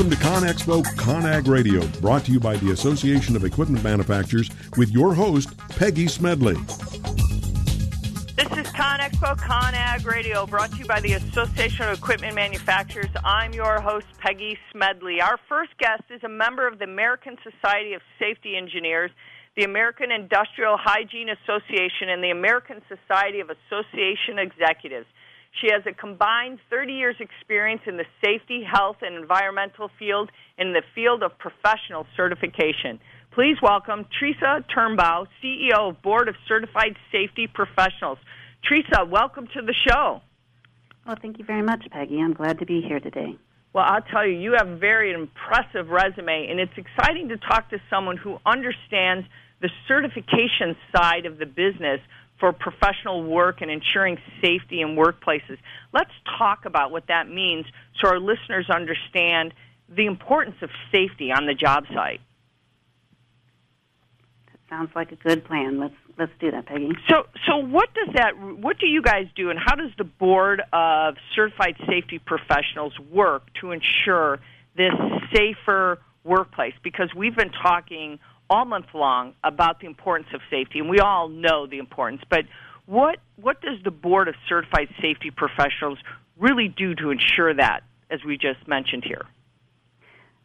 Welcome 0.00 0.16
to 0.16 0.24
ConExpo 0.24 0.82
ConAg 0.96 1.46
Radio, 1.46 1.86
brought 2.00 2.24
to 2.24 2.32
you 2.32 2.40
by 2.40 2.56
the 2.56 2.70
Association 2.70 3.36
of 3.36 3.44
Equipment 3.44 3.84
Manufacturers 3.84 4.48
with 4.78 4.90
your 4.90 5.12
host, 5.12 5.54
Peggy 5.76 6.06
Smedley. 6.06 6.54
This 8.34 8.48
is 8.56 8.66
ConExpo 8.72 9.36
ConAg 9.36 10.06
Radio, 10.06 10.46
brought 10.46 10.70
to 10.70 10.78
you 10.78 10.86
by 10.86 11.00
the 11.00 11.12
Association 11.12 11.84
of 11.84 11.98
Equipment 11.98 12.34
Manufacturers. 12.34 13.10
I'm 13.26 13.52
your 13.52 13.78
host, 13.82 14.06
Peggy 14.16 14.56
Smedley. 14.72 15.20
Our 15.20 15.38
first 15.50 15.76
guest 15.76 16.04
is 16.08 16.24
a 16.24 16.30
member 16.30 16.66
of 16.66 16.78
the 16.78 16.86
American 16.86 17.36
Society 17.42 17.92
of 17.92 18.00
Safety 18.18 18.56
Engineers, 18.56 19.10
the 19.54 19.64
American 19.64 20.10
Industrial 20.10 20.78
Hygiene 20.78 21.28
Association, 21.28 22.08
and 22.08 22.24
the 22.24 22.30
American 22.30 22.80
Society 22.88 23.40
of 23.40 23.50
Association 23.50 24.38
Executives. 24.38 25.04
She 25.58 25.68
has 25.72 25.82
a 25.86 25.92
combined 25.92 26.58
30 26.70 26.92
years 26.92 27.16
experience 27.18 27.82
in 27.86 27.96
the 27.96 28.06
safety, 28.24 28.62
health, 28.62 28.98
and 29.02 29.16
environmental 29.16 29.90
field 29.98 30.30
in 30.56 30.72
the 30.72 30.82
field 30.94 31.22
of 31.22 31.32
professional 31.38 32.06
certification. 32.16 33.00
Please 33.32 33.56
welcome 33.62 34.06
Treasa 34.20 34.64
Turnbeaugh, 34.74 35.26
CEO 35.42 35.90
of 35.90 36.02
Board 36.02 36.28
of 36.28 36.36
Certified 36.46 36.96
Safety 37.12 37.46
Professionals. 37.46 38.18
Treasa, 38.64 39.08
welcome 39.08 39.48
to 39.54 39.62
the 39.62 39.74
show. 39.88 40.20
Well, 41.06 41.16
thank 41.20 41.38
you 41.38 41.44
very 41.44 41.62
much, 41.62 41.84
Peggy. 41.90 42.20
I'm 42.20 42.34
glad 42.34 42.58
to 42.60 42.66
be 42.66 42.80
here 42.80 43.00
today. 43.00 43.36
Well, 43.72 43.84
I'll 43.86 44.02
tell 44.02 44.26
you, 44.26 44.36
you 44.36 44.54
have 44.56 44.68
a 44.68 44.76
very 44.76 45.12
impressive 45.12 45.88
resume, 45.88 46.48
and 46.50 46.58
it's 46.58 46.76
exciting 46.76 47.28
to 47.28 47.36
talk 47.36 47.70
to 47.70 47.78
someone 47.88 48.16
who 48.16 48.38
understands 48.46 49.26
the 49.60 49.70
certification 49.86 50.76
side 50.94 51.26
of 51.26 51.38
the 51.38 51.46
business 51.46 52.00
for 52.40 52.52
professional 52.52 53.22
work 53.22 53.60
and 53.60 53.70
ensuring 53.70 54.18
safety 54.42 54.80
in 54.80 54.96
workplaces. 54.96 55.58
Let's 55.92 56.10
talk 56.38 56.64
about 56.64 56.90
what 56.90 57.06
that 57.08 57.28
means 57.28 57.66
so 58.00 58.08
our 58.08 58.18
listeners 58.18 58.68
understand 58.70 59.52
the 59.88 60.06
importance 60.06 60.56
of 60.62 60.70
safety 60.90 61.30
on 61.30 61.46
the 61.46 61.54
job 61.54 61.84
site. 61.94 62.20
That 64.46 64.58
sounds 64.68 64.90
like 64.96 65.12
a 65.12 65.16
good 65.16 65.44
plan. 65.44 65.78
Let's 65.78 65.94
let's 66.18 66.32
do 66.38 66.50
that, 66.50 66.66
Peggy. 66.66 66.90
So, 67.08 67.26
so 67.46 67.56
what 67.56 67.92
does 67.94 68.14
that? 68.14 68.38
What 68.38 68.78
do 68.78 68.86
you 68.86 69.02
guys 69.02 69.26
do, 69.34 69.50
and 69.50 69.58
how 69.58 69.74
does 69.74 69.90
the 69.98 70.04
board 70.04 70.62
of 70.72 71.16
certified 71.34 71.76
safety 71.88 72.18
professionals 72.18 72.92
work 73.10 73.42
to 73.60 73.72
ensure 73.72 74.38
this 74.76 74.92
safer 75.34 75.98
workplace? 76.24 76.74
Because 76.82 77.12
we've 77.14 77.34
been 77.34 77.50
talking 77.50 78.18
all 78.50 78.64
month 78.64 78.86
long 78.92 79.34
about 79.44 79.80
the 79.80 79.86
importance 79.86 80.28
of 80.34 80.40
safety, 80.50 80.80
and 80.80 80.90
we 80.90 80.98
all 80.98 81.28
know 81.28 81.66
the 81.66 81.78
importance. 81.78 82.20
But 82.28 82.44
what 82.86 83.18
what 83.36 83.62
does 83.62 83.78
the 83.84 83.92
board 83.92 84.28
of 84.28 84.34
certified 84.48 84.88
safety 85.00 85.30
professionals 85.30 85.98
really 86.36 86.68
do 86.68 86.94
to 86.96 87.10
ensure 87.10 87.54
that, 87.54 87.80
as 88.10 88.20
we 88.26 88.36
just 88.36 88.66
mentioned 88.66 89.04
here? 89.06 89.24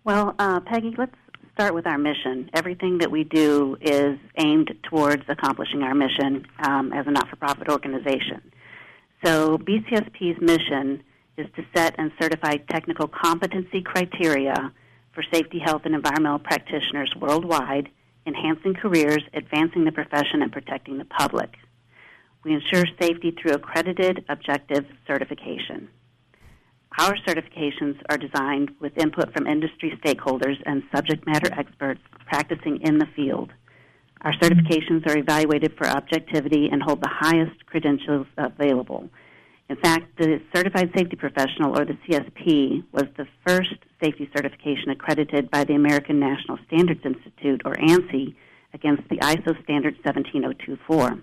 Well, 0.03 0.35
uh, 0.37 0.59
Peggy, 0.59 0.93
let's 0.97 1.15
start 1.55 1.73
with 1.73 1.87
our 1.87 1.97
mission. 1.97 2.51
Everything 2.53 2.99
that 2.99 3.09
we 3.09 3.23
do 3.23 3.77
is 3.81 4.19
aimed 4.37 4.71
towards 4.83 5.23
accomplishing 5.27 5.81
our 5.81 5.95
mission 5.95 6.45
um, 6.59 6.93
as 6.93 7.07
a 7.07 7.11
not-for-profit 7.11 7.69
organization. 7.69 8.51
So 9.23 9.57
BCSP's 9.57 10.39
mission 10.39 11.01
is 11.37 11.47
to 11.55 11.65
set 11.75 11.95
and 11.97 12.11
certify 12.21 12.57
technical 12.69 13.07
competency 13.07 13.81
criteria 13.81 14.71
for 15.15 15.23
safety, 15.33 15.59
health, 15.59 15.83
and 15.85 15.95
environmental 15.95 16.39
practitioners 16.39 17.11
worldwide, 17.19 17.89
enhancing 18.27 18.73
careers, 18.73 19.23
advancing 19.33 19.85
the 19.85 19.91
profession, 19.91 20.41
and 20.41 20.51
protecting 20.51 20.97
the 20.97 21.05
public. 21.05 21.55
We 22.43 22.53
ensure 22.53 22.85
safety 23.01 23.31
through 23.31 23.53
accredited, 23.53 24.25
objective 24.29 24.85
certification. 25.07 25.89
Our 26.99 27.15
certifications 27.27 27.99
are 28.09 28.17
designed 28.17 28.71
with 28.79 28.97
input 28.97 29.33
from 29.33 29.47
industry 29.47 29.99
stakeholders 30.03 30.55
and 30.65 30.83
subject 30.95 31.25
matter 31.25 31.51
experts 31.57 32.01
practicing 32.27 32.81
in 32.81 32.99
the 32.99 33.07
field. 33.15 33.51
Our 34.21 34.33
certifications 34.33 35.07
are 35.09 35.17
evaluated 35.17 35.73
for 35.77 35.87
objectivity 35.87 36.69
and 36.71 36.81
hold 36.81 37.01
the 37.01 37.09
highest 37.11 37.65
credentials 37.65 38.27
available. 38.37 39.09
In 39.69 39.75
fact, 39.77 40.17
the 40.17 40.39
Certified 40.55 40.91
Safety 40.95 41.15
Professional, 41.15 41.77
or 41.77 41.85
the 41.85 41.97
CSP, 42.07 42.83
was 42.91 43.05
the 43.17 43.27
first 43.45 43.75
safety 44.01 44.29
certification 44.35 44.89
accredited 44.89 45.49
by 45.49 45.63
the 45.63 45.73
American 45.73 46.19
National 46.19 46.57
Standards 46.67 47.01
Institute, 47.05 47.61
or 47.65 47.73
ANSI, 47.75 48.35
against 48.73 49.07
the 49.09 49.17
ISO 49.17 49.61
standard 49.63 49.95
17024. 50.03 51.19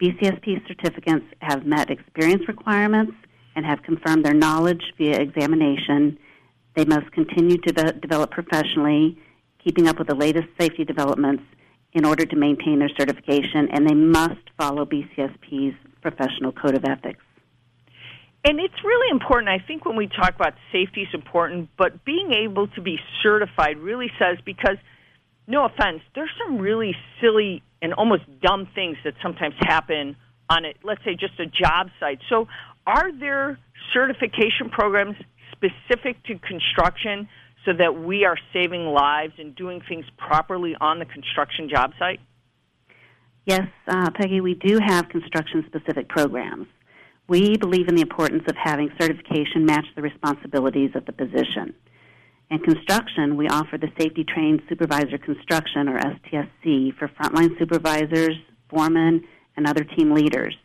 BCSP 0.00 0.66
certificates 0.66 1.24
have 1.40 1.64
met 1.64 1.90
experience 1.90 2.42
requirements 2.48 3.14
and 3.54 3.64
have 3.64 3.82
confirmed 3.82 4.24
their 4.24 4.34
knowledge 4.34 4.82
via 4.98 5.20
examination. 5.20 6.18
They 6.74 6.84
must 6.84 7.12
continue 7.12 7.58
to 7.58 7.72
de- 7.72 7.92
develop 7.92 8.32
professionally, 8.32 9.18
keeping 9.62 9.86
up 9.86 9.98
with 9.98 10.08
the 10.08 10.16
latest 10.16 10.48
safety 10.58 10.84
developments 10.84 11.44
in 11.92 12.04
order 12.04 12.24
to 12.26 12.36
maintain 12.36 12.78
their 12.78 12.90
certification, 12.98 13.68
and 13.70 13.88
they 13.88 13.94
must 13.94 14.40
follow 14.58 14.84
BCSP's 14.84 15.76
professional 16.00 16.50
code 16.50 16.74
of 16.74 16.84
ethics. 16.84 17.22
And 18.44 18.58
it's 18.58 18.82
really 18.84 19.10
important. 19.10 19.48
I 19.48 19.64
think 19.64 19.84
when 19.84 19.96
we 19.96 20.08
talk 20.08 20.34
about 20.34 20.54
safety 20.72 21.02
is 21.02 21.08
important, 21.14 21.70
but 21.78 22.04
being 22.04 22.32
able 22.32 22.66
to 22.68 22.80
be 22.80 22.98
certified 23.22 23.78
really 23.78 24.10
says 24.18 24.38
because, 24.44 24.76
no 25.46 25.64
offense, 25.64 26.02
there's 26.14 26.30
some 26.44 26.58
really 26.58 26.94
silly 27.20 27.62
and 27.80 27.94
almost 27.94 28.22
dumb 28.40 28.68
things 28.74 28.96
that 29.04 29.14
sometimes 29.22 29.54
happen 29.60 30.16
on 30.50 30.64
it. 30.64 30.76
Let's 30.82 31.04
say 31.04 31.14
just 31.14 31.38
a 31.38 31.46
job 31.46 31.88
site. 32.00 32.18
So, 32.28 32.48
are 32.84 33.12
there 33.12 33.58
certification 33.92 34.70
programs 34.70 35.16
specific 35.52 36.22
to 36.24 36.36
construction 36.38 37.28
so 37.64 37.72
that 37.78 38.02
we 38.02 38.24
are 38.24 38.36
saving 38.52 38.86
lives 38.86 39.34
and 39.38 39.54
doing 39.54 39.80
things 39.88 40.04
properly 40.16 40.74
on 40.80 40.98
the 40.98 41.04
construction 41.04 41.68
job 41.72 41.92
site? 41.96 42.18
Yes, 43.46 43.68
uh, 43.86 44.10
Peggy, 44.14 44.40
we 44.40 44.54
do 44.54 44.78
have 44.84 45.08
construction 45.08 45.64
specific 45.66 46.08
programs. 46.08 46.66
We 47.28 47.56
believe 47.56 47.88
in 47.88 47.94
the 47.94 48.02
importance 48.02 48.42
of 48.48 48.56
having 48.56 48.90
certification 49.00 49.64
match 49.64 49.86
the 49.94 50.02
responsibilities 50.02 50.90
of 50.94 51.06
the 51.06 51.12
position. 51.12 51.74
In 52.50 52.58
construction, 52.58 53.36
we 53.36 53.48
offer 53.48 53.78
the 53.78 53.92
Safety 53.98 54.24
Trained 54.24 54.60
Supervisor 54.68 55.18
Construction, 55.18 55.88
or 55.88 55.98
STSC, 55.98 56.94
for 56.98 57.08
frontline 57.08 57.56
supervisors, 57.58 58.36
foremen, 58.68 59.24
and 59.56 59.66
other 59.66 59.84
team 59.84 60.12
leaders. 60.12 60.56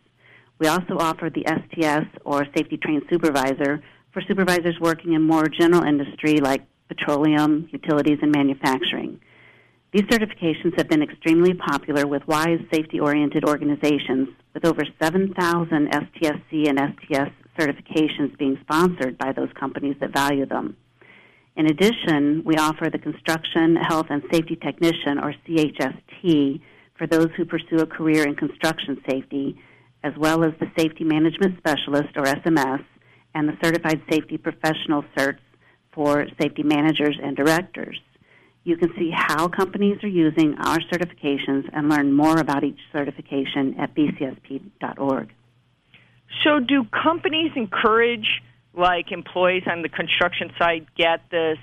We 0.58 0.66
also 0.66 0.98
offer 0.98 1.30
the 1.30 1.46
STS, 1.46 2.06
or 2.24 2.44
Safety 2.56 2.76
Trained 2.76 3.04
Supervisor, 3.08 3.82
for 4.12 4.20
supervisors 4.22 4.78
working 4.80 5.12
in 5.14 5.22
more 5.22 5.46
general 5.48 5.84
industry 5.84 6.40
like 6.40 6.62
petroleum, 6.88 7.68
utilities, 7.70 8.18
and 8.20 8.32
manufacturing. 8.32 9.20
These 9.92 10.02
certifications 10.02 10.76
have 10.76 10.88
been 10.88 11.02
extremely 11.02 11.54
popular 11.54 12.06
with 12.06 12.26
wise, 12.26 12.60
safety 12.70 13.00
oriented 13.00 13.44
organizations, 13.44 14.28
with 14.58 14.72
over 14.72 14.82
7,000 15.00 15.88
STSC 15.88 16.68
and 16.68 16.80
STS 16.80 17.30
certifications 17.56 18.36
being 18.38 18.58
sponsored 18.62 19.16
by 19.16 19.30
those 19.30 19.50
companies 19.58 19.94
that 20.00 20.12
value 20.12 20.46
them. 20.46 20.76
In 21.54 21.66
addition, 21.66 22.42
we 22.44 22.56
offer 22.56 22.90
the 22.90 22.98
Construction 22.98 23.76
Health 23.76 24.06
and 24.10 24.20
Safety 24.32 24.56
Technician, 24.56 25.20
or 25.20 25.32
CHST, 25.46 26.60
for 26.96 27.06
those 27.06 27.28
who 27.36 27.44
pursue 27.44 27.78
a 27.78 27.86
career 27.86 28.26
in 28.26 28.34
construction 28.34 29.00
safety, 29.08 29.60
as 30.02 30.12
well 30.18 30.42
as 30.42 30.52
the 30.58 30.70
Safety 30.76 31.04
Management 31.04 31.58
Specialist, 31.58 32.16
or 32.16 32.24
SMS, 32.24 32.84
and 33.34 33.48
the 33.48 33.56
Certified 33.62 34.02
Safety 34.10 34.38
Professional 34.38 35.04
certs 35.16 35.38
for 35.92 36.26
safety 36.40 36.64
managers 36.64 37.16
and 37.22 37.36
directors. 37.36 38.00
You 38.68 38.76
can 38.76 38.92
see 38.98 39.10
how 39.10 39.48
companies 39.48 40.04
are 40.04 40.08
using 40.08 40.54
our 40.58 40.76
certifications 40.92 41.70
and 41.72 41.88
learn 41.88 42.12
more 42.12 42.36
about 42.36 42.64
each 42.64 42.78
certification 42.92 43.74
at 43.80 43.94
bcsp.org. 43.94 45.32
So, 46.44 46.60
do 46.60 46.84
companies 46.84 47.50
encourage 47.56 48.42
like 48.74 49.10
employees 49.10 49.62
on 49.66 49.80
the 49.80 49.88
construction 49.88 50.52
site 50.58 50.86
get 50.96 51.22
this 51.30 51.56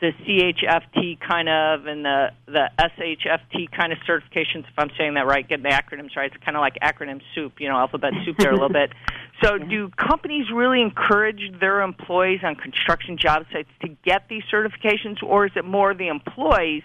the 0.00 0.12
CHFT 0.12 1.18
kind 1.20 1.48
of 1.48 1.86
and 1.86 2.04
the 2.04 2.28
the 2.46 2.70
SHFT 2.78 3.70
kind 3.72 3.92
of 3.92 3.98
certifications. 4.08 4.60
If 4.60 4.78
I'm 4.78 4.90
saying 4.96 5.14
that 5.14 5.26
right, 5.26 5.46
getting 5.48 5.64
the 5.64 5.70
acronyms 5.70 6.14
right. 6.16 6.32
It's 6.32 6.44
kind 6.44 6.56
of 6.56 6.60
like 6.60 6.74
acronym 6.82 7.20
soup, 7.34 7.54
you 7.58 7.68
know, 7.68 7.76
alphabet 7.76 8.12
soup 8.24 8.36
there 8.38 8.50
a 8.50 8.54
little 8.54 8.68
bit. 8.68 8.92
So, 9.40 9.54
yeah. 9.54 9.66
do 9.66 9.88
companies 9.90 10.46
really 10.52 10.82
encourage 10.82 11.40
their 11.60 11.82
employees 11.82 12.40
on 12.42 12.56
construction 12.56 13.16
job 13.16 13.44
sites 13.52 13.68
to 13.82 13.96
get 14.04 14.28
these 14.28 14.42
certifications, 14.52 15.22
or 15.22 15.46
is 15.46 15.52
it 15.54 15.64
more 15.64 15.94
the 15.94 16.08
employees? 16.08 16.82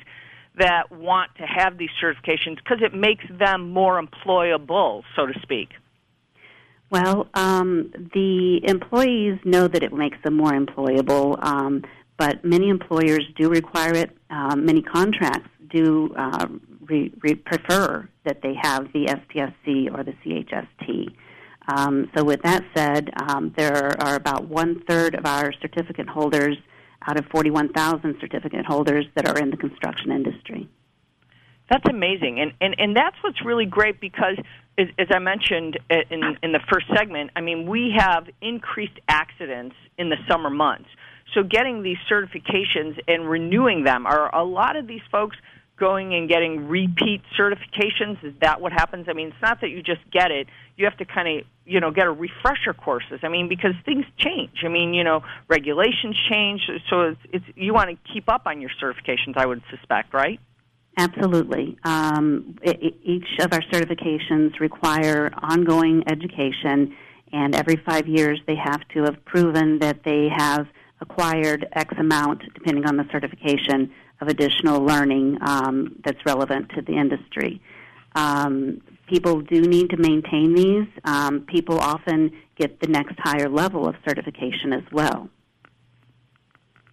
That 0.59 0.91
want 0.91 1.33
to 1.37 1.47
have 1.47 1.79
these 1.79 1.89
certifications 1.99 2.57
because 2.57 2.83
it 2.83 2.93
makes 2.93 3.25
them 3.27 3.71
more 3.71 3.99
employable, 3.99 5.01
so 5.15 5.25
to 5.25 5.33
speak. 5.41 5.69
Well, 6.91 7.27
um, 7.33 7.91
the 8.13 8.59
employees 8.63 9.39
know 9.43 9.67
that 9.67 9.81
it 9.81 9.91
makes 9.91 10.19
them 10.23 10.35
more 10.35 10.51
employable. 10.51 11.43
Um, 11.43 11.83
but 12.17 12.43
many 12.43 12.69
employers 12.69 13.25
do 13.35 13.49
require 13.49 13.93
it. 13.93 14.15
Um, 14.29 14.65
many 14.65 14.81
contracts 14.81 15.49
do 15.69 16.13
uh, 16.17 16.47
re- 16.81 17.13
re- 17.21 17.35
prefer 17.35 18.07
that 18.25 18.41
they 18.41 18.53
have 18.61 18.91
the 18.93 19.05
STSC 19.05 19.93
or 19.93 20.03
the 20.03 20.13
CHST. 20.23 21.13
Um, 21.67 22.09
so, 22.15 22.23
with 22.23 22.41
that 22.43 22.63
said, 22.75 23.09
um, 23.27 23.53
there 23.57 24.01
are 24.01 24.15
about 24.15 24.47
one 24.47 24.83
third 24.87 25.15
of 25.15 25.25
our 25.25 25.53
certificate 25.61 26.09
holders 26.09 26.57
out 27.07 27.17
of 27.17 27.25
41,000 27.31 28.15
certificate 28.19 28.65
holders 28.65 29.05
that 29.15 29.27
are 29.27 29.37
in 29.37 29.49
the 29.49 29.57
construction 29.57 30.11
industry. 30.11 30.69
That's 31.69 31.89
amazing, 31.89 32.39
and 32.41 32.51
and 32.59 32.75
and 32.77 32.95
that's 32.95 33.15
what's 33.23 33.43
really 33.43 33.65
great 33.65 34.01
because, 34.01 34.37
as, 34.77 34.87
as 34.99 35.07
I 35.11 35.19
mentioned 35.19 35.79
in 35.89 36.37
in 36.43 36.51
the 36.51 36.59
first 36.71 36.87
segment, 36.95 37.31
I 37.37 37.41
mean 37.41 37.67
we 37.67 37.95
have 37.97 38.27
increased 38.41 38.99
accidents 39.07 39.75
in 39.97 40.09
the 40.09 40.17
summer 40.29 40.49
months. 40.49 40.89
So 41.33 41.43
getting 41.43 41.83
these 41.83 41.97
certifications 42.09 42.99
and 43.07 43.29
renewing 43.29 43.83
them 43.83 44.05
are 44.05 44.33
a 44.33 44.43
lot 44.43 44.75
of 44.75 44.87
these 44.87 45.01
folks 45.11 45.37
going 45.77 46.13
and 46.13 46.29
getting 46.29 46.67
repeat 46.67 47.21
certifications? 47.37 48.23
Is 48.23 48.33
that 48.41 48.61
what 48.61 48.71
happens? 48.71 49.07
I 49.09 49.13
mean, 49.13 49.27
it's 49.27 49.41
not 49.41 49.61
that 49.61 49.69
you 49.69 49.81
just 49.81 50.01
get 50.11 50.31
it. 50.31 50.47
You 50.77 50.85
have 50.85 50.97
to 50.97 51.05
kind 51.05 51.39
of, 51.39 51.45
you 51.65 51.79
know, 51.79 51.91
get 51.91 52.05
a 52.05 52.11
refresher 52.11 52.73
courses. 52.73 53.19
I 53.23 53.29
mean, 53.29 53.49
because 53.49 53.73
things 53.85 54.05
change. 54.17 54.63
I 54.63 54.67
mean, 54.67 54.93
you 54.93 55.03
know, 55.03 55.23
regulations 55.47 56.15
change. 56.29 56.61
So 56.89 57.01
it's, 57.01 57.19
it's 57.31 57.45
you 57.55 57.73
want 57.73 57.89
to 57.89 58.13
keep 58.13 58.29
up 58.29 58.43
on 58.45 58.61
your 58.61 58.69
certifications, 58.81 59.35
I 59.35 59.45
would 59.45 59.63
suspect, 59.69 60.13
right? 60.13 60.39
Absolutely. 60.97 61.77
Um, 61.83 62.57
it, 62.61 62.95
each 63.03 63.27
of 63.39 63.51
our 63.51 63.61
certifications 63.61 64.59
require 64.59 65.31
ongoing 65.41 66.03
education, 66.07 66.95
and 67.31 67.55
every 67.55 67.77
five 67.77 68.07
years 68.07 68.39
they 68.45 68.55
have 68.55 68.87
to 68.89 69.03
have 69.03 69.25
proven 69.25 69.79
that 69.79 70.03
they 70.03 70.29
have 70.29 70.67
acquired 71.03 71.67
X 71.73 71.93
amount, 71.99 72.41
depending 72.53 72.85
on 72.85 72.97
the 72.97 73.05
certification, 73.11 73.91
of 74.21 74.27
additional 74.27 74.79
learning 74.81 75.37
um, 75.41 75.99
that's 76.03 76.19
relevant 76.25 76.69
to 76.75 76.81
the 76.81 76.93
industry. 76.93 77.61
Um, 78.15 78.81
people 79.07 79.41
do 79.41 79.61
need 79.61 79.89
to 79.89 79.97
maintain 79.97 80.55
these. 80.55 80.87
Um, 81.03 81.41
people 81.41 81.77
often 81.79 82.31
get 82.55 82.79
the 82.79 82.87
next 82.87 83.15
higher 83.19 83.49
level 83.49 83.87
of 83.87 83.95
certification 84.07 84.71
as 84.71 84.83
well. 84.91 85.29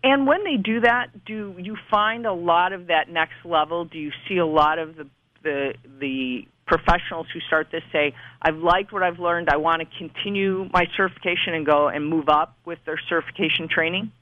And 0.03 0.27
when 0.27 0.45
they 0.45 0.57
do 0.57 0.81
that, 0.81 1.25
do 1.27 1.55
you 1.59 1.77
find 1.91 2.27
a 2.27 2.33
lot 2.33 2.73
of 2.73 2.87
that 2.87 3.11
next 3.11 3.45
level? 3.45 3.85
Do 3.85 3.99
you 3.99 4.13
see 4.29 4.39
a 4.39 4.47
lot 4.47 4.79
of 4.79 4.97
the 4.97 5.07
the, 5.43 5.73
the 6.01 6.47
professionals 6.71 7.27
who 7.35 7.41
start 7.41 7.67
this 7.73 7.83
say, 7.93 8.15
"I've 8.41 8.59
liked 8.59 8.93
what 8.93 9.03
I've 9.03 9.19
learned. 9.19 9.49
I 9.51 9.57
want 9.57 9.83
to 9.83 9.89
continue 9.99 10.69
my 10.73 10.87
certification 10.97 11.55
and 11.55 11.67
go 11.67 11.89
and 11.89 12.07
move 12.07 12.29
up 12.29 12.57
with 12.65 12.79
their 12.87 12.99
certification 13.09 13.69
training"? 13.69 14.13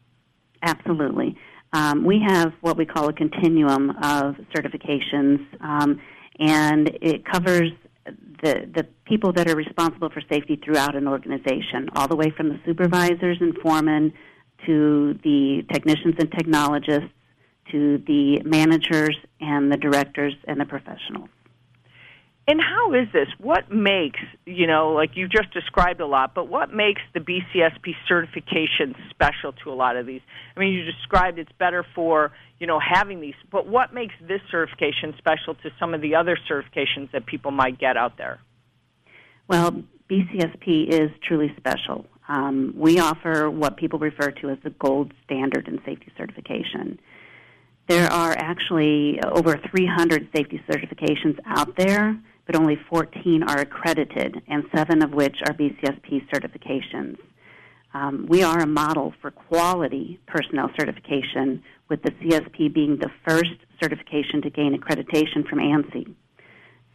Absolutely. 0.63 1.37
Um, 1.73 2.05
we 2.05 2.25
have 2.27 2.53
what 2.63 2.77
we 2.79 2.87
call 2.87 3.09
a 3.09 3.13
continuum 3.13 3.91
of 3.91 4.37
certifications, 4.57 5.39
um, 5.61 6.01
and 6.41 6.89
it 7.03 7.27
covers 7.27 7.71
the, 8.43 8.69
the 8.75 8.87
people 9.05 9.33
that 9.35 9.51
are 9.51 9.57
responsible 9.57 10.09
for 10.09 10.23
safety 10.33 10.57
throughout 10.65 10.95
an 10.97 11.07
organization, 11.07 11.91
all 11.95 12.09
the 12.09 12.17
way 12.17 12.31
from 12.31 12.49
the 12.49 12.59
supervisors 12.65 13.37
and 13.41 13.57
foremen 13.59 14.13
to 14.67 15.19
the 15.23 15.63
technicians 15.73 16.15
and 16.19 16.33
technologists 16.33 17.11
to 17.71 17.99
the 18.07 18.41
managers 18.45 19.17
and 19.41 19.71
the 19.71 19.77
directors 19.77 20.35
and 20.47 20.59
the 20.59 20.65
professionals. 20.65 21.29
And 22.49 22.63
how 22.63 22.95
is 22.95 23.07
this? 23.13 23.29
What 23.37 23.71
makes, 23.71 24.21
you 24.47 24.67
know, 24.67 24.89
like 24.93 25.11
you 25.17 25.29
just 25.29 25.53
described 25.53 26.01
a 26.01 26.07
lot, 26.07 26.35
but 26.35 26.49
what 26.49 26.73
makes 26.73 27.03
the 27.13 27.21
BCSP 27.21 27.93
certification 28.09 28.95
special 29.11 29.53
to 29.65 29.71
a 29.71 29.75
lot 29.77 29.97
of 29.97 30.07
these? 30.07 30.23
I 30.57 30.61
mean, 30.61 30.73
you 30.73 30.83
described 30.83 31.39
it's 31.39 31.53
better 31.59 31.85
for, 31.95 32.33
you 32.59 32.67
know, 32.67 32.81
having 32.81 33.21
these, 33.21 33.35
but 33.53 33.67
what 33.67 33.93
makes 33.93 34.15
this 34.27 34.41
certification 34.51 35.15
special 35.19 35.57
to 35.57 35.71
some 35.79 35.93
of 35.93 36.01
the 36.01 36.15
other 36.15 36.39
certifications 36.51 37.13
that 37.13 37.27
people 37.27 37.51
might 37.51 37.79
get 37.79 37.99
out 37.99 38.17
there? 38.17 38.41
Well, 39.47 39.83
BCSP 40.11 40.89
is 40.89 41.11
truly 41.23 41.55
special. 41.59 42.07
Um, 42.29 42.73
we 42.75 42.99
offer 42.99 43.51
what 43.51 43.77
people 43.77 43.99
refer 43.99 44.31
to 44.31 44.49
as 44.49 44.59
the 44.65 44.71
gold 44.71 45.13
standard 45.27 45.69
in 45.69 45.81
safety 45.85 46.11
certification. 46.17 46.99
There 47.89 48.11
are 48.11 48.33
actually 48.33 49.21
over 49.23 49.59
300 49.71 50.29
safety 50.35 50.63
certifications 50.67 51.39
out 51.45 51.77
there 51.77 52.19
but 52.49 52.57
only 52.57 52.79
14 52.89 53.43
are 53.43 53.61
accredited, 53.61 54.41
and 54.49 54.65
seven 54.75 55.03
of 55.03 55.13
which 55.13 55.37
are 55.47 55.53
BCSP 55.53 56.27
certifications. 56.33 57.19
Um, 57.93 58.25
we 58.27 58.43
are 58.43 58.61
a 58.61 58.67
model 58.67 59.13
for 59.21 59.31
quality 59.31 60.19
personnel 60.27 60.71
certification, 60.81 61.63
with 61.91 62.03
the 62.03 62.11
CSP 62.11 62.73
being 62.73 62.97
the 62.97 63.11
first 63.29 63.53
certification 63.83 64.41
to 64.43 64.51
gain 64.51 64.75
accreditation 64.75 65.47
from 65.47 65.59
ANSI. 65.59 66.15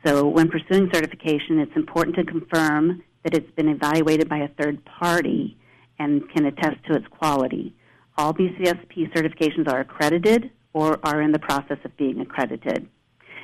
So, 0.03 0.27
when 0.27 0.49
pursuing 0.49 0.89
certification, 0.91 1.59
it's 1.59 1.75
important 1.75 2.15
to 2.15 2.25
confirm 2.25 3.03
that 3.23 3.35
it's 3.35 3.51
been 3.51 3.69
evaluated 3.69 4.27
by 4.27 4.39
a 4.39 4.47
third 4.59 4.83
party 4.85 5.55
and 5.99 6.27
can 6.31 6.47
attest 6.47 6.83
to 6.87 6.95
its 6.95 7.05
quality. 7.07 7.75
All 8.17 8.33
BCSP 8.33 9.13
certifications 9.13 9.71
are 9.71 9.81
accredited 9.81 10.49
or 10.73 10.99
are 11.03 11.21
in 11.21 11.31
the 11.31 11.39
process 11.39 11.77
of 11.85 11.95
being 11.95 12.19
accredited. 12.21 12.89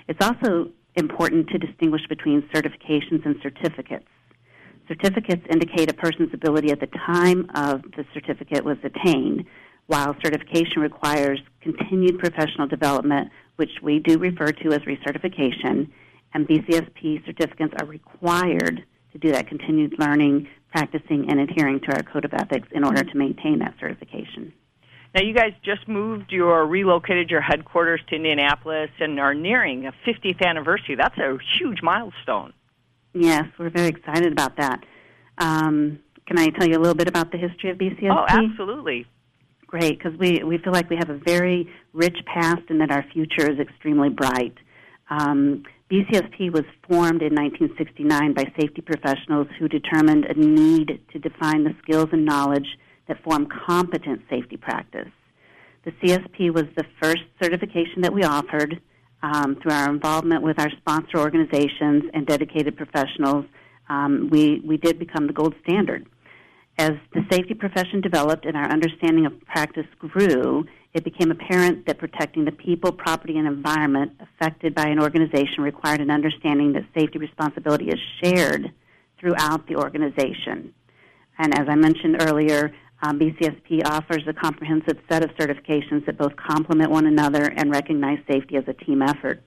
It's 0.08 0.26
also 0.26 0.72
important 1.00 1.48
to 1.50 1.58
distinguish 1.58 2.02
between 2.08 2.42
certifications 2.54 3.26
and 3.26 3.36
certificates. 3.42 4.06
Certificates 4.88 5.46
indicate 5.50 5.90
a 5.90 5.94
person's 5.94 6.34
ability 6.34 6.72
at 6.72 6.80
the 6.80 6.88
time 6.88 7.50
of 7.56 7.82
the 7.96 8.06
certificate 8.14 8.66
was 8.66 8.78
attained, 8.84 9.46
while 9.88 10.16
certification 10.24 10.82
requires 10.82 11.40
continued 11.62 12.20
professional 12.20 12.68
development, 12.68 13.30
which 13.56 13.72
we 13.82 14.00
do 14.00 14.18
refer 14.18 14.52
to 14.52 14.72
as 14.72 14.82
recertification, 14.82 15.90
and 16.34 16.48
BCSP 16.48 17.26
certificates 17.26 17.74
are 17.80 17.88
required 17.88 18.84
to 19.12 19.18
do 19.18 19.32
that 19.32 19.48
continued 19.48 19.96
learning, 19.98 20.48
practicing, 20.72 21.30
and 21.30 21.40
adhering 21.40 21.80
to 21.80 21.96
our 21.96 22.04
code 22.04 22.26
of 22.26 22.34
ethics 22.34 22.68
in 22.72 22.84
order 22.84 23.04
to 23.04 23.18
maintain 23.18 23.60
that 23.60 23.74
certification. 23.80 24.54
Now, 25.16 25.22
you 25.24 25.34
guys 25.34 25.54
just 25.64 25.88
moved 25.88 26.32
your 26.32 26.66
relocated 26.68 27.32
your 27.32 27.42
headquarters 27.42 28.00
to 28.10 28.16
Indianapolis 28.16 28.92
and 29.00 29.20
are 29.20 29.34
nearing 29.34 29.88
a 29.88 29.94
50th 30.08 30.46
anniversary. 30.46 30.96
That's 30.96 31.18
a 31.18 31.38
huge 31.58 31.82
milestone. 31.82 32.54
Yes, 33.14 33.46
we're 33.58 33.72
very 33.72 33.88
excited 33.88 34.32
about 34.32 34.58
that. 34.58 34.84
Um, 35.40 36.00
can 36.28 36.38
I 36.38 36.50
tell 36.50 36.68
you 36.68 36.76
a 36.76 36.82
little 36.82 36.94
bit 36.94 37.08
about 37.08 37.32
the 37.32 37.40
history 37.40 37.72
of 37.72 37.78
BCSP? 37.80 38.12
Oh, 38.12 38.26
absolutely. 38.28 39.08
Great, 39.66 39.98
because 39.98 40.18
we, 40.20 40.44
we 40.44 40.60
feel 40.60 40.74
like 40.74 40.90
we 40.92 40.96
have 40.98 41.10
a 41.10 41.18
very 41.18 41.72
rich 41.94 42.18
past 42.32 42.62
and 42.70 42.80
that 42.82 42.92
our 42.92 43.04
future 43.12 43.52
is 43.52 43.60
extremely 43.60 44.10
bright. 44.10 44.54
Um, 45.10 45.64
BCSP 45.92 46.52
was 46.52 46.66
formed 46.88 47.24
in 47.24 47.34
1969 47.34 48.34
by 48.34 48.44
safety 48.60 48.82
professionals 48.82 49.48
who 49.58 49.68
determined 49.68 50.26
a 50.26 50.36
need 50.36 51.00
to 51.12 51.20
define 51.20 51.64
the 51.64 51.74
skills 51.82 52.10
and 52.12 52.26
knowledge 52.26 52.78
that 53.10 53.22
form 53.24 53.48
competent 53.68 54.22
safety 54.30 54.56
practice. 54.56 55.10
The 55.84 55.92
CSP 55.92 56.54
was 56.54 56.66
the 56.78 56.86
first 57.02 57.24
certification 57.42 58.02
that 58.04 58.14
we 58.14 58.24
offered 58.24 58.80
um, 59.22 59.58
through 59.62 59.74
our 59.74 59.90
involvement 59.90 60.44
with 60.44 60.60
our 60.60 60.70
sponsor 60.78 61.18
organizations 61.18 62.04
and 62.14 62.26
dedicated 62.26 62.78
professionals. 62.78 63.46
Um, 63.90 64.30
we, 64.32 64.62
we 64.66 64.78
did 64.78 65.00
become 65.00 65.28
the 65.28 65.34
gold 65.34 65.56
standard. 65.64 66.06
As 66.78 66.92
the 67.14 67.26
safety 67.30 67.56
profession 67.56 68.00
developed 68.00 68.46
and 68.46 68.56
our 68.56 68.72
understanding 68.72 69.26
of 69.26 69.34
practice 69.46 69.88
grew, 69.98 70.66
it 70.94 71.04
became 71.04 71.30
apparent 71.30 71.86
that 71.88 71.98
protecting 71.98 72.46
the 72.46 72.52
people, 72.52 72.92
property, 72.92 73.38
and 73.38 73.48
environment 73.48 74.14
affected 74.22 74.74
by 74.74 74.88
an 74.88 75.00
organization 75.00 75.62
required 75.62 76.00
an 76.00 76.10
understanding 76.10 76.74
that 76.74 76.86
safety 76.98 77.20
responsibility 77.20 77.90
is 77.90 78.00
shared 78.24 78.72
throughout 79.20 79.68
the 79.68 79.76
organization. 79.76 80.74
And 81.38 81.58
as 81.58 81.68
I 81.70 81.76
mentioned 81.76 82.18
earlier, 82.22 82.74
um, 83.02 83.20
BCSP 83.20 83.86
offers 83.86 84.24
a 84.28 84.34
comprehensive 84.34 84.98
set 85.10 85.24
of 85.24 85.30
certifications 85.32 86.06
that 86.06 86.18
both 86.18 86.36
complement 86.36 86.92
one 86.92 87.06
another 87.06 87.46
and 87.46 87.72
recognize 87.72 88.20
safety 88.30 88.58
as 88.58 88.66
a 88.68 88.74
team 88.74 89.02
effort. 89.02 89.42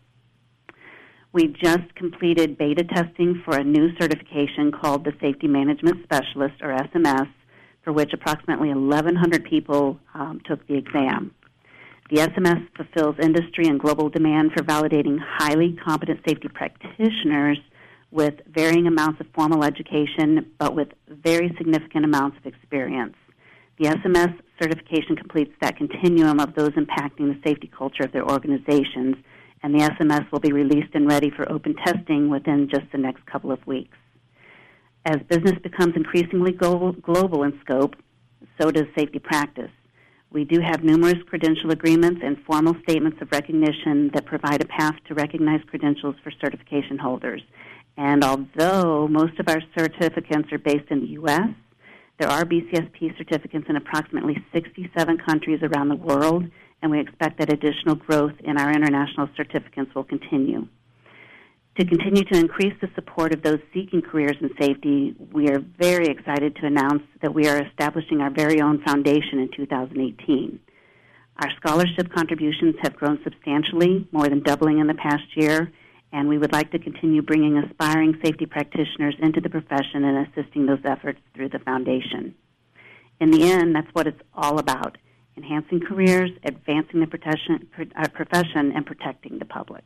We 1.32 1.48
just 1.48 1.94
completed 1.94 2.58
beta 2.58 2.84
testing 2.84 3.42
for 3.44 3.56
a 3.56 3.64
new 3.64 3.90
certification 3.98 4.70
called 4.70 5.04
the 5.04 5.12
Safety 5.20 5.48
Management 5.48 6.02
Specialist, 6.04 6.56
or 6.60 6.76
SMS, 6.76 7.28
for 7.82 7.92
which 7.92 8.12
approximately 8.12 8.68
1,100 8.68 9.44
people 9.44 9.98
um, 10.14 10.40
took 10.46 10.66
the 10.66 10.76
exam. 10.76 11.34
The 12.10 12.20
SMS 12.20 12.68
fulfills 12.76 13.16
industry 13.18 13.66
and 13.66 13.80
global 13.80 14.10
demand 14.10 14.52
for 14.52 14.62
validating 14.62 15.18
highly 15.18 15.72
competent 15.82 16.20
safety 16.28 16.48
practitioners 16.48 17.58
with 18.10 18.34
varying 18.46 18.86
amounts 18.86 19.18
of 19.20 19.26
formal 19.34 19.64
education, 19.64 20.52
but 20.58 20.74
with 20.74 20.88
very 21.08 21.54
significant 21.56 22.04
amounts 22.04 22.36
of 22.36 22.44
experience. 22.44 23.16
The 23.78 23.86
SMS 23.86 24.38
certification 24.60 25.16
completes 25.16 25.52
that 25.60 25.76
continuum 25.76 26.38
of 26.38 26.54
those 26.54 26.70
impacting 26.70 27.32
the 27.32 27.40
safety 27.44 27.70
culture 27.76 28.04
of 28.04 28.12
their 28.12 28.28
organizations, 28.28 29.16
and 29.62 29.74
the 29.74 29.84
SMS 29.84 30.30
will 30.30 30.40
be 30.40 30.52
released 30.52 30.94
and 30.94 31.08
ready 31.08 31.30
for 31.30 31.50
open 31.50 31.74
testing 31.84 32.28
within 32.28 32.68
just 32.68 32.90
the 32.92 32.98
next 32.98 33.24
couple 33.26 33.50
of 33.50 33.66
weeks. 33.66 33.96
As 35.04 35.16
business 35.28 35.58
becomes 35.62 35.96
increasingly 35.96 36.52
global 36.52 37.42
in 37.42 37.58
scope, 37.64 37.96
so 38.60 38.70
does 38.70 38.86
safety 38.96 39.18
practice. 39.18 39.70
We 40.30 40.44
do 40.44 40.60
have 40.60 40.84
numerous 40.84 41.22
credential 41.28 41.72
agreements 41.72 42.20
and 42.24 42.38
formal 42.46 42.74
statements 42.88 43.20
of 43.20 43.32
recognition 43.32 44.10
that 44.14 44.26
provide 44.26 44.62
a 44.62 44.66
path 44.66 44.94
to 45.08 45.14
recognize 45.14 45.60
credentials 45.66 46.16
for 46.22 46.30
certification 46.40 46.98
holders. 46.98 47.42
And 47.96 48.24
although 48.24 49.08
most 49.08 49.38
of 49.40 49.48
our 49.48 49.60
certificates 49.76 50.52
are 50.52 50.58
based 50.58 50.90
in 50.90 51.00
the 51.00 51.08
U.S., 51.08 51.50
There 52.22 52.30
are 52.30 52.44
BCSP 52.44 53.18
certificates 53.18 53.66
in 53.68 53.74
approximately 53.74 54.36
67 54.52 55.18
countries 55.26 55.58
around 55.60 55.88
the 55.88 55.96
world, 55.96 56.44
and 56.80 56.88
we 56.88 57.00
expect 57.00 57.40
that 57.40 57.52
additional 57.52 57.96
growth 57.96 58.34
in 58.44 58.58
our 58.58 58.70
international 58.70 59.28
certificates 59.36 59.92
will 59.92 60.04
continue. 60.04 60.68
To 61.80 61.84
continue 61.84 62.22
to 62.22 62.38
increase 62.38 62.74
the 62.80 62.88
support 62.94 63.34
of 63.34 63.42
those 63.42 63.58
seeking 63.74 64.02
careers 64.02 64.36
in 64.40 64.50
safety, 64.60 65.16
we 65.32 65.48
are 65.48 65.58
very 65.58 66.06
excited 66.06 66.54
to 66.60 66.66
announce 66.66 67.02
that 67.22 67.34
we 67.34 67.48
are 67.48 67.60
establishing 67.60 68.20
our 68.20 68.30
very 68.30 68.60
own 68.60 68.80
foundation 68.84 69.40
in 69.40 69.48
2018. 69.56 70.60
Our 71.42 71.50
scholarship 71.56 72.12
contributions 72.14 72.76
have 72.82 72.94
grown 72.94 73.18
substantially, 73.24 74.06
more 74.12 74.28
than 74.28 74.44
doubling 74.44 74.78
in 74.78 74.86
the 74.86 74.94
past 74.94 75.24
year, 75.34 75.72
and 76.12 76.28
we 76.28 76.38
would 76.38 76.52
like 76.52 76.70
to 76.72 76.78
continue 76.78 77.22
bringing 77.22 77.56
aspiring 77.56 78.18
safety 78.24 78.46
practitioners 78.46 79.14
into 79.20 79.40
the 79.40 79.48
profession 79.48 80.04
and 80.04 80.26
assisting 80.28 80.66
those 80.66 80.84
efforts 80.84 81.18
through 81.34 81.48
the 81.48 81.58
foundation. 81.58 82.34
In 83.20 83.30
the 83.30 83.50
end, 83.50 83.74
that's 83.74 83.88
what 83.92 84.06
it's 84.06 84.20
all 84.34 84.58
about 84.58 84.98
enhancing 85.36 85.80
careers, 85.80 86.30
advancing 86.44 87.00
the 87.00 87.06
profession, 87.06 87.66
uh, 87.96 88.08
profession 88.08 88.72
and 88.74 88.84
protecting 88.84 89.38
the 89.38 89.44
public. 89.44 89.84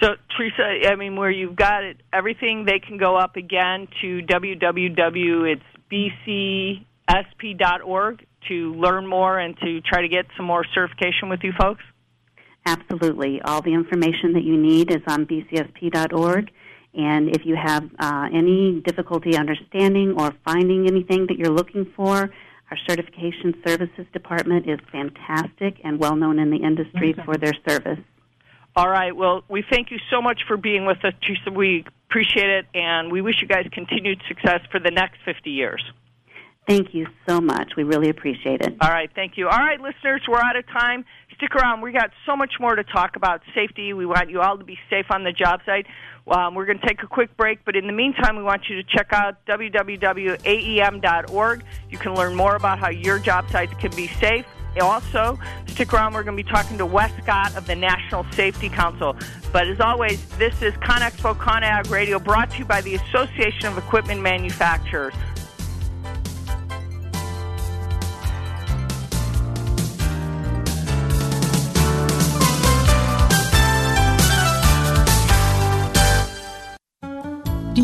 So, 0.00 0.14
Treasa, 0.36 0.90
I 0.90 0.96
mean, 0.96 1.16
where 1.16 1.30
you've 1.30 1.56
got 1.56 1.84
it, 1.84 1.98
everything, 2.12 2.64
they 2.64 2.80
can 2.80 2.98
go 2.98 3.16
up 3.16 3.36
again 3.36 3.86
to 4.00 4.22
www. 4.22 5.52
It's 5.52 5.62
bcsp.org 7.08 8.26
to 8.48 8.74
learn 8.74 9.06
more 9.06 9.38
and 9.38 9.56
to 9.58 9.80
try 9.80 10.02
to 10.02 10.08
get 10.08 10.26
some 10.36 10.46
more 10.46 10.64
certification 10.74 11.28
with 11.28 11.40
you 11.44 11.52
folks. 11.58 11.84
Absolutely. 12.66 13.40
All 13.42 13.60
the 13.60 13.74
information 13.74 14.32
that 14.34 14.42
you 14.42 14.56
need 14.56 14.90
is 14.90 15.02
on 15.06 15.26
bcsp.org. 15.26 16.50
And 16.94 17.34
if 17.34 17.44
you 17.44 17.56
have 17.56 17.84
uh, 17.98 18.28
any 18.32 18.80
difficulty 18.80 19.36
understanding 19.36 20.14
or 20.16 20.32
finding 20.44 20.86
anything 20.86 21.26
that 21.26 21.36
you're 21.36 21.52
looking 21.52 21.92
for, 21.96 22.30
our 22.70 22.78
certification 22.88 23.54
services 23.66 24.06
department 24.12 24.68
is 24.68 24.78
fantastic 24.90 25.80
and 25.84 25.98
well 25.98 26.16
known 26.16 26.38
in 26.38 26.50
the 26.50 26.56
industry 26.56 27.12
okay. 27.12 27.22
for 27.24 27.36
their 27.36 27.52
service. 27.68 27.98
All 28.76 28.88
right. 28.88 29.14
Well, 29.14 29.44
we 29.48 29.62
thank 29.68 29.90
you 29.90 29.98
so 30.10 30.20
much 30.22 30.42
for 30.48 30.56
being 30.56 30.86
with 30.86 31.04
us, 31.04 31.12
Treasa. 31.22 31.54
We 31.54 31.84
appreciate 32.08 32.50
it, 32.50 32.66
and 32.74 33.12
we 33.12 33.20
wish 33.20 33.36
you 33.40 33.48
guys 33.48 33.66
continued 33.70 34.20
success 34.26 34.60
for 34.70 34.80
the 34.80 34.90
next 34.90 35.18
50 35.24 35.50
years. 35.50 35.82
Thank 36.66 36.94
you 36.94 37.06
so 37.28 37.40
much. 37.40 37.72
We 37.76 37.82
really 37.82 38.08
appreciate 38.08 38.62
it. 38.62 38.74
All 38.80 38.88
right, 38.88 39.10
thank 39.14 39.36
you. 39.36 39.48
All 39.48 39.58
right, 39.58 39.80
listeners, 39.80 40.22
we're 40.26 40.40
out 40.40 40.56
of 40.56 40.66
time. 40.68 41.04
Stick 41.36 41.54
around. 41.56 41.80
We 41.80 41.92
got 41.92 42.10
so 42.26 42.36
much 42.36 42.54
more 42.60 42.76
to 42.76 42.84
talk 42.84 43.16
about 43.16 43.42
safety. 43.54 43.92
We 43.92 44.06
want 44.06 44.30
you 44.30 44.40
all 44.40 44.56
to 44.56 44.64
be 44.64 44.78
safe 44.88 45.06
on 45.10 45.24
the 45.24 45.32
job 45.32 45.60
site. 45.66 45.86
Um, 46.26 46.54
we're 46.54 46.64
going 46.64 46.78
to 46.78 46.86
take 46.86 47.02
a 47.02 47.06
quick 47.06 47.36
break, 47.36 47.64
but 47.64 47.76
in 47.76 47.86
the 47.86 47.92
meantime, 47.92 48.36
we 48.36 48.42
want 48.42 48.68
you 48.68 48.76
to 48.76 48.82
check 48.84 49.12
out 49.12 49.44
www.aem.org. 49.46 50.04
You 51.90 51.98
can 51.98 52.14
learn 52.14 52.34
more 52.34 52.56
about 52.56 52.78
how 52.78 52.88
your 52.90 53.18
job 53.18 53.50
sites 53.50 53.74
can 53.78 53.94
be 53.94 54.06
safe. 54.06 54.46
Also, 54.80 55.38
stick 55.68 55.92
around. 55.92 56.14
We're 56.14 56.24
going 56.24 56.36
to 56.36 56.42
be 56.42 56.50
talking 56.50 56.78
to 56.78 56.86
Wes 56.86 57.12
Scott 57.22 57.56
of 57.56 57.66
the 57.66 57.76
National 57.76 58.26
Safety 58.32 58.68
Council. 58.68 59.16
But 59.52 59.68
as 59.68 59.80
always, 59.80 60.26
this 60.30 60.62
is 60.62 60.74
ConExpo 60.74 61.36
ConAg 61.36 61.90
Radio 61.90 62.18
brought 62.18 62.50
to 62.52 62.58
you 62.58 62.64
by 62.64 62.80
the 62.80 62.96
Association 62.96 63.66
of 63.66 63.78
Equipment 63.78 64.20
Manufacturers. 64.20 65.14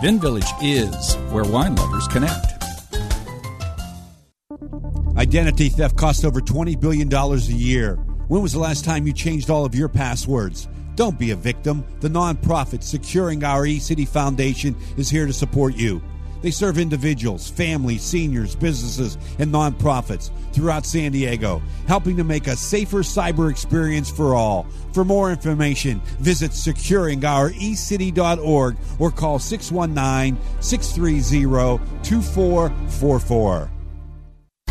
Vin 0.00 0.20
Village 0.20 0.46
is 0.62 1.16
where 1.32 1.42
wine 1.42 1.74
lovers 1.74 2.06
connect. 2.06 2.46
Identity 5.16 5.70
theft 5.70 5.96
costs 5.96 6.24
over 6.24 6.40
$20 6.40 6.78
billion 6.80 7.12
a 7.12 7.36
year. 7.36 7.96
When 8.28 8.40
was 8.40 8.52
the 8.52 8.60
last 8.60 8.84
time 8.84 9.08
you 9.08 9.12
changed 9.12 9.50
all 9.50 9.64
of 9.64 9.74
your 9.74 9.88
passwords? 9.88 10.68
Don't 10.94 11.18
be 11.18 11.32
a 11.32 11.36
victim. 11.36 11.84
The 11.98 12.08
nonprofit 12.08 12.84
Securing 12.84 13.42
Our 13.42 13.64
eCity 13.64 14.06
Foundation 14.06 14.76
is 14.96 15.10
here 15.10 15.26
to 15.26 15.32
support 15.32 15.74
you. 15.74 16.00
They 16.42 16.50
serve 16.50 16.76
individuals, 16.78 17.48
families, 17.48 18.02
seniors, 18.02 18.54
businesses, 18.54 19.16
and 19.38 19.50
nonprofits 19.52 20.30
throughout 20.52 20.84
San 20.86 21.12
Diego, 21.12 21.62
helping 21.86 22.16
to 22.16 22.24
make 22.24 22.46
a 22.46 22.56
safer 22.56 22.98
cyber 22.98 23.50
experience 23.50 24.10
for 24.10 24.34
all. 24.34 24.66
For 24.92 25.04
more 25.04 25.30
information, 25.30 26.00
visit 26.18 26.50
securingourecity.org 26.52 28.76
or 28.98 29.10
call 29.10 29.38
619 29.38 30.38
630 30.60 31.80
2444. 32.02 33.70